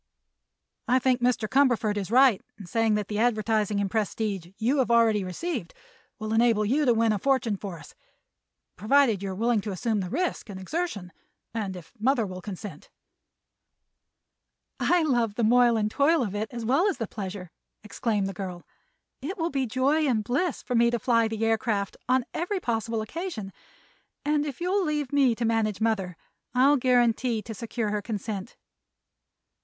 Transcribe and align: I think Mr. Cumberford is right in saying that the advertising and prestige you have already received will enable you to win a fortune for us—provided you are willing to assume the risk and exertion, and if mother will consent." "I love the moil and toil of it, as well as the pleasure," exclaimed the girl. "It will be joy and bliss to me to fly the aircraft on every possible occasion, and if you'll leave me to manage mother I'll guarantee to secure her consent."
I 0.87 0.97
think 0.97 1.21
Mr. 1.21 1.47
Cumberford 1.47 1.95
is 1.95 2.09
right 2.09 2.41
in 2.57 2.65
saying 2.65 2.95
that 2.95 3.07
the 3.07 3.19
advertising 3.19 3.79
and 3.79 3.87
prestige 3.91 4.47
you 4.57 4.79
have 4.79 4.89
already 4.89 5.23
received 5.23 5.75
will 6.17 6.33
enable 6.33 6.65
you 6.65 6.85
to 6.85 6.93
win 6.95 7.11
a 7.11 7.19
fortune 7.19 7.55
for 7.55 7.77
us—provided 7.77 9.21
you 9.21 9.29
are 9.29 9.35
willing 9.35 9.61
to 9.61 9.69
assume 9.71 9.99
the 9.99 10.09
risk 10.09 10.49
and 10.49 10.59
exertion, 10.59 11.11
and 11.53 11.75
if 11.75 11.93
mother 11.99 12.25
will 12.25 12.41
consent." 12.41 12.89
"I 14.79 15.03
love 15.03 15.35
the 15.35 15.43
moil 15.43 15.77
and 15.77 15.91
toil 15.91 16.23
of 16.23 16.33
it, 16.33 16.49
as 16.51 16.65
well 16.65 16.87
as 16.89 16.97
the 16.97 17.05
pleasure," 17.07 17.51
exclaimed 17.83 18.25
the 18.25 18.33
girl. 18.33 18.65
"It 19.21 19.37
will 19.37 19.51
be 19.51 19.67
joy 19.67 20.07
and 20.07 20.23
bliss 20.23 20.63
to 20.63 20.73
me 20.73 20.89
to 20.89 20.97
fly 20.97 21.27
the 21.27 21.45
aircraft 21.45 21.95
on 22.09 22.25
every 22.33 22.59
possible 22.59 23.03
occasion, 23.03 23.53
and 24.25 24.47
if 24.47 24.59
you'll 24.59 24.83
leave 24.83 25.13
me 25.13 25.35
to 25.35 25.45
manage 25.45 25.79
mother 25.79 26.17
I'll 26.55 26.77
guarantee 26.77 27.43
to 27.43 27.53
secure 27.53 27.91
her 27.91 28.01
consent." 28.01 28.55